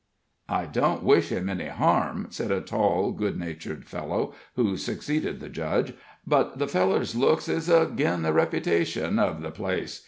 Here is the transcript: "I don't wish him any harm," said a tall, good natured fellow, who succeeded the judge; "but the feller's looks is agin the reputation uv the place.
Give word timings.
"I 0.49 0.65
don't 0.65 1.03
wish 1.03 1.29
him 1.29 1.47
any 1.47 1.67
harm," 1.67 2.25
said 2.31 2.49
a 2.49 2.59
tall, 2.59 3.11
good 3.11 3.37
natured 3.37 3.85
fellow, 3.85 4.33
who 4.55 4.75
succeeded 4.75 5.39
the 5.39 5.47
judge; 5.47 5.93
"but 6.25 6.57
the 6.57 6.67
feller's 6.67 7.13
looks 7.13 7.47
is 7.47 7.69
agin 7.69 8.23
the 8.23 8.33
reputation 8.33 9.17
uv 9.17 9.43
the 9.43 9.51
place. 9.51 9.99